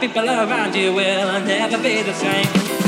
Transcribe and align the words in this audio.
people 0.00 0.28
around 0.28 0.74
you 0.74 0.92
will 0.92 1.40
never 1.40 1.78
be 1.78 2.02
the 2.02 2.12
same. 2.12 2.85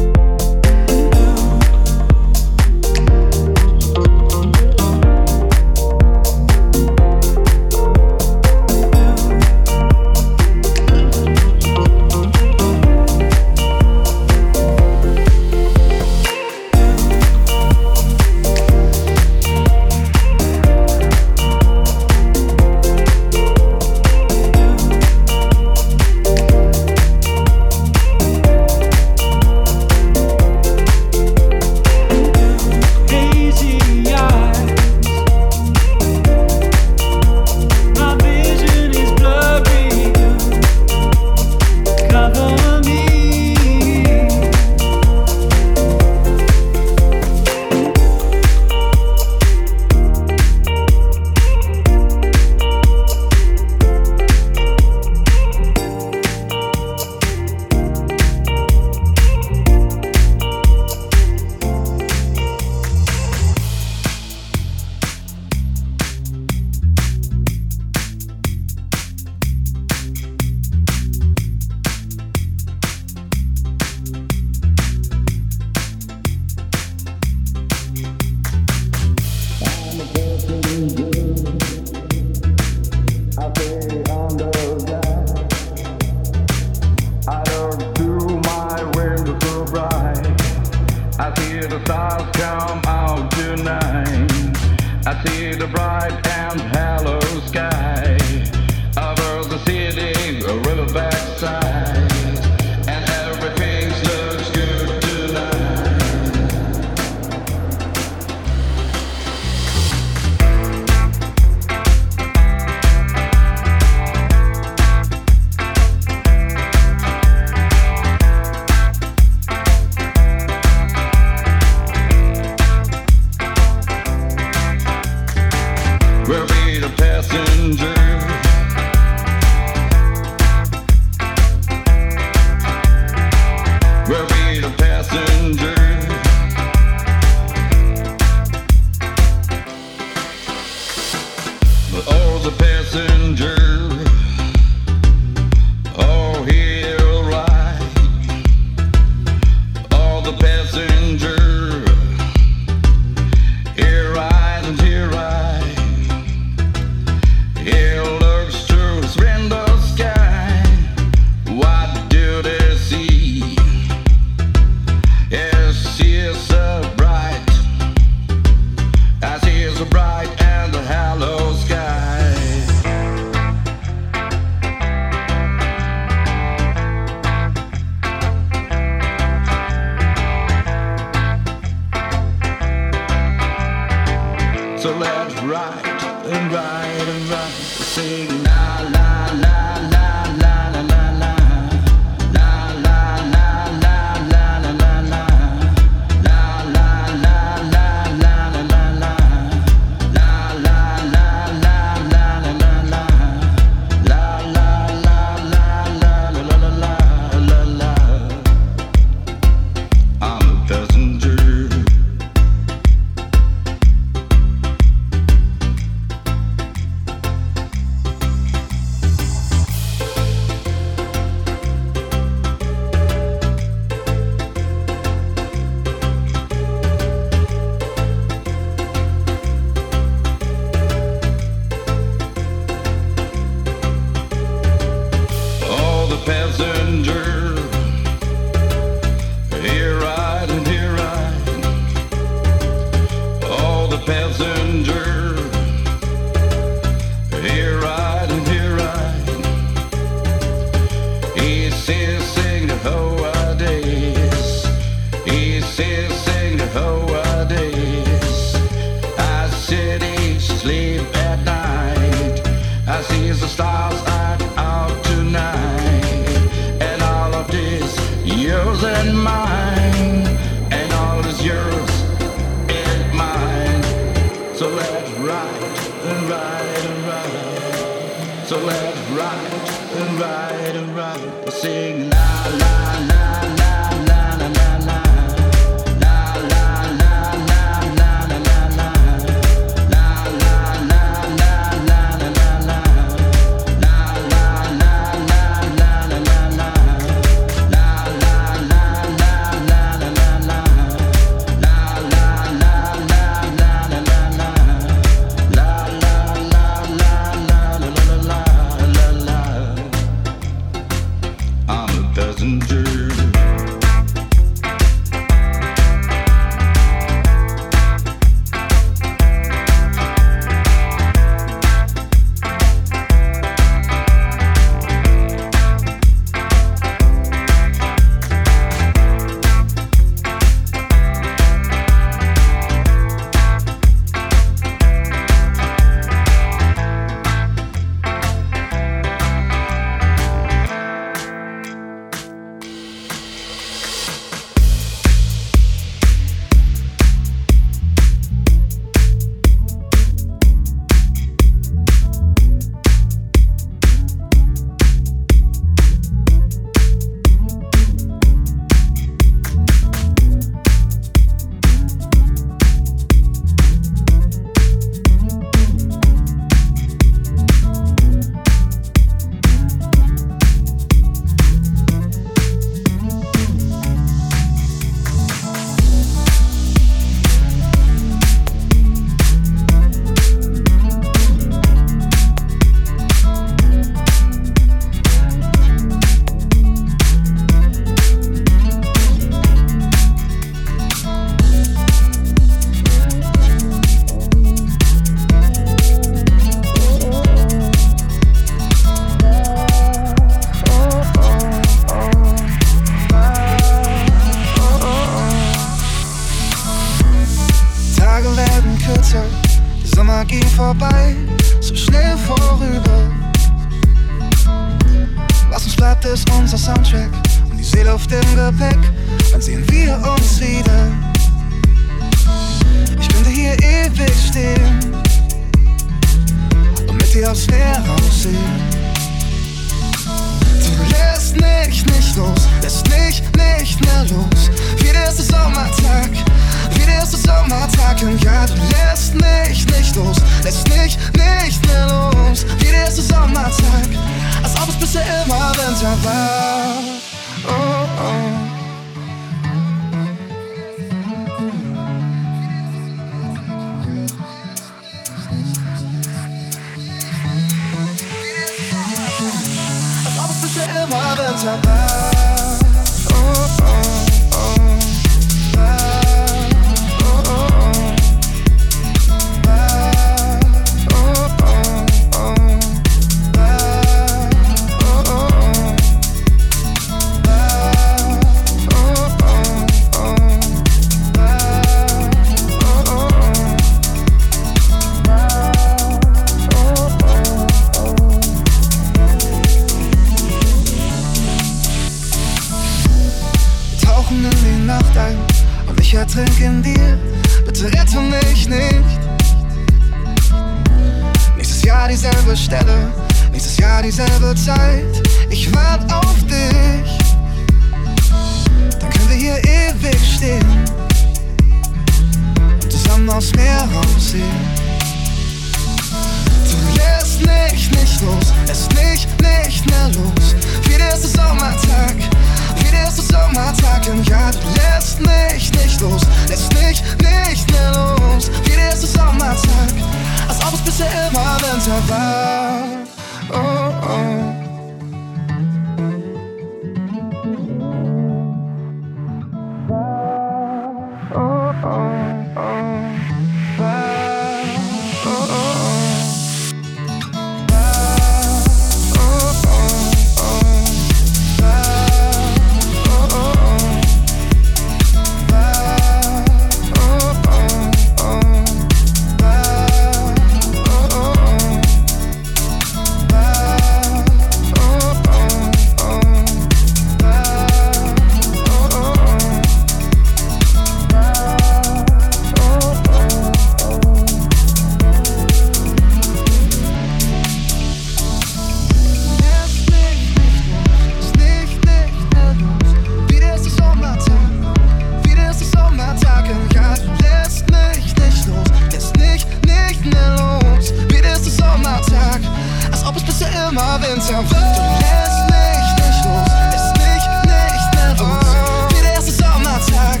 immer 593.50 593.80
wenn's 593.80 594.10
am 594.10 594.28
wird. 594.30 594.56
Du 594.56 594.62
lässt 594.84 595.24
mich 595.32 595.68
nicht 595.80 596.04
los, 596.04 596.28
lässt 596.52 596.76
mich 596.76 597.04
nicht 597.24 597.74
mehr 597.74 597.94
los 597.98 598.26
oh. 598.26 598.74
Wie 598.74 598.82
der 598.82 598.94
erste 598.94 599.12
Sommertag, 599.12 600.00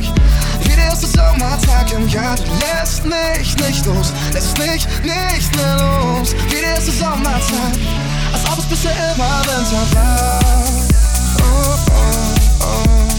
wie 0.62 0.74
der 0.74 0.84
erste 0.84 1.06
Sommertag 1.06 1.92
im 1.92 2.08
Jahr. 2.08 2.36
Du 2.36 2.52
lässt 2.66 3.04
mich 3.04 3.56
nicht 3.56 3.86
los, 3.86 4.12
lässt 4.32 4.58
mich 4.58 4.86
nicht 5.02 5.56
mehr 5.56 5.76
los. 5.78 6.34
Wie 6.48 6.60
der 6.60 6.74
erste 6.76 6.92
Sommertag, 6.92 7.72
als 8.32 8.44
ob 8.52 8.58
es 8.58 8.66
bisher 8.66 8.92
immer 9.14 9.42
wenn's 9.46 9.72
am 9.72 9.94
war. 9.94 10.40
Oh, 11.40 11.76
oh, 11.90 12.66
oh. 12.66 13.17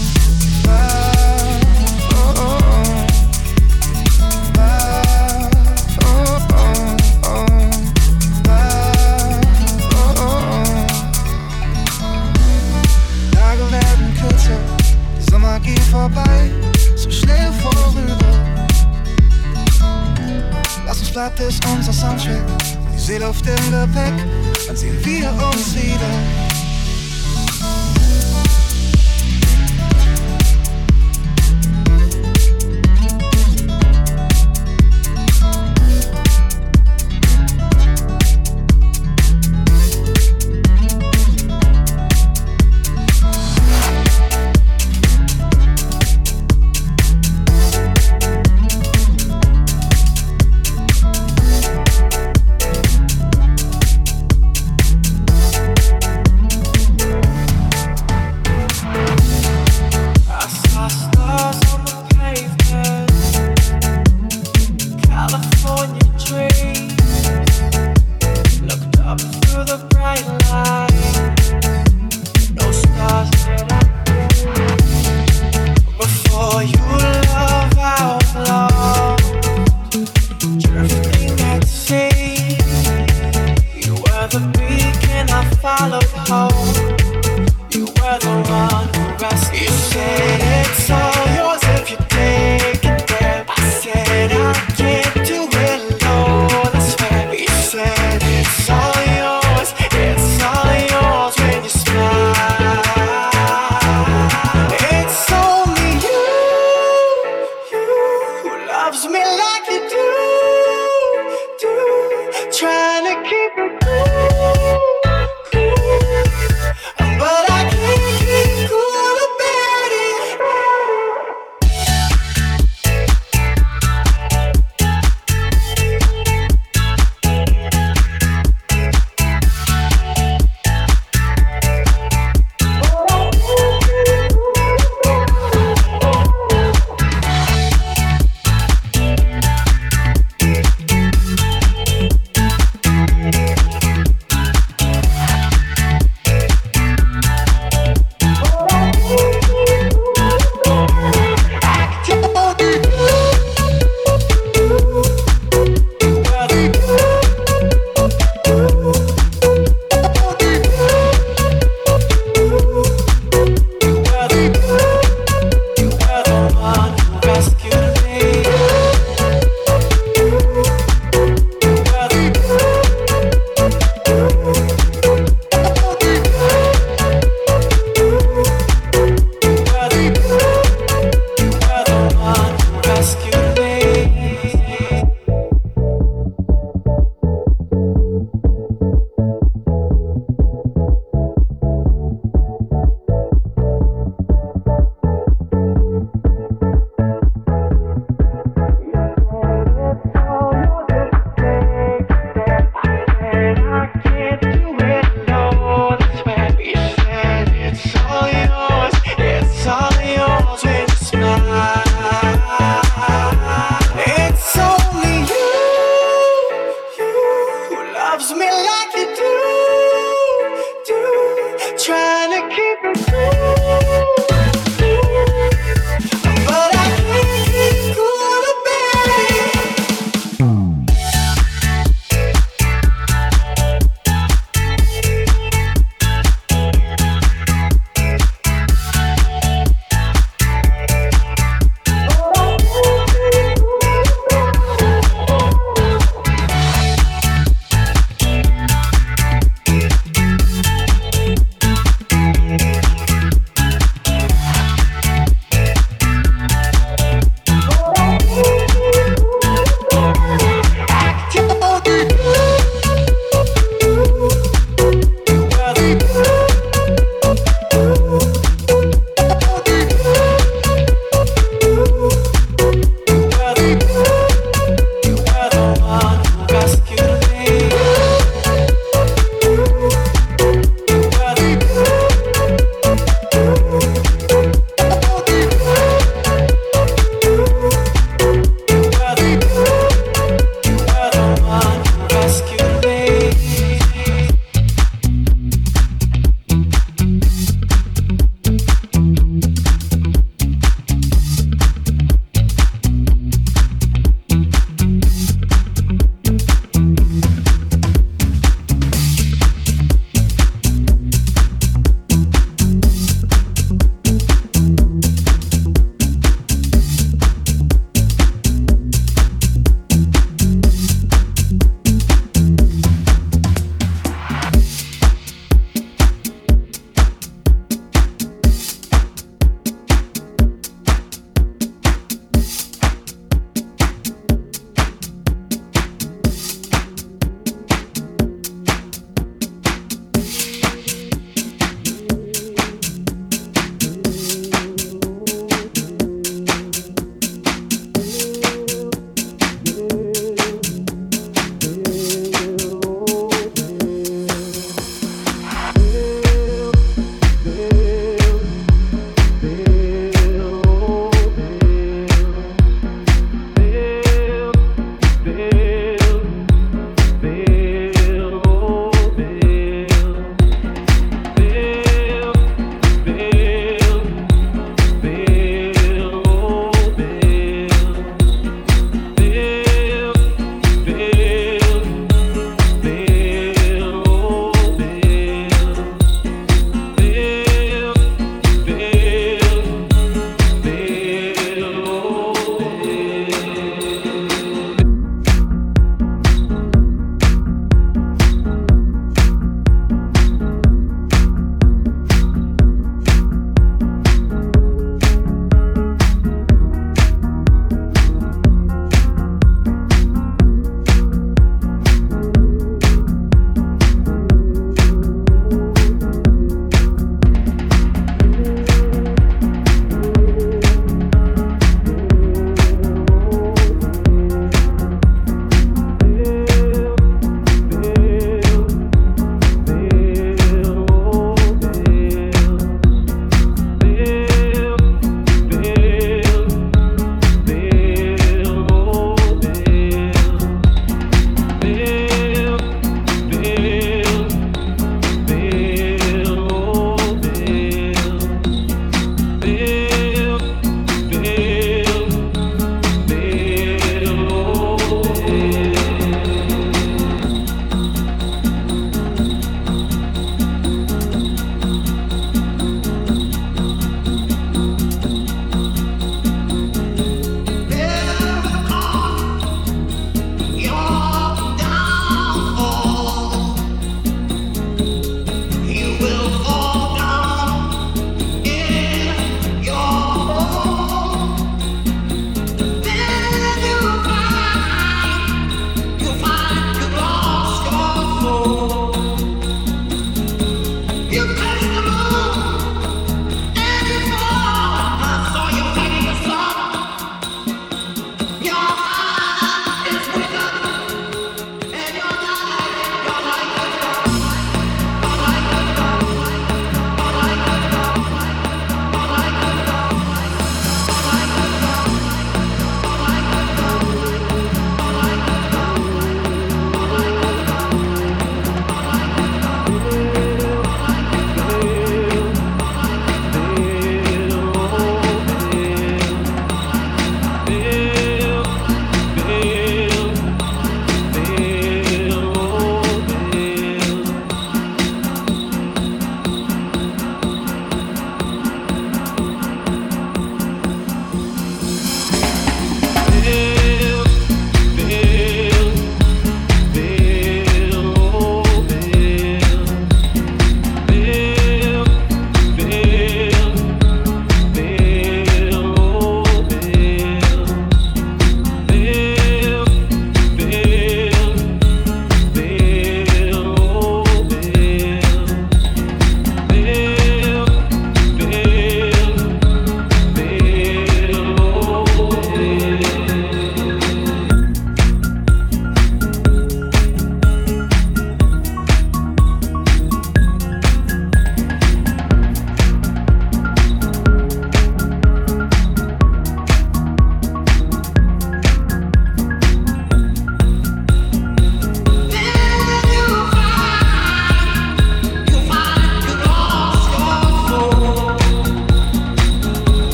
satt 21.20 21.40
ist 21.40 21.62
unser 21.66 21.92
Soundtrack. 21.92 22.40
Die 22.94 22.98
Seele 22.98 23.28
auf 23.28 23.42
dem 23.42 23.54
Gepäck, 23.70 24.14
dann 24.66 24.76
sehen 24.76 24.96
wir 25.04 25.30
uns 25.30 25.74
wieder? 25.74 26.39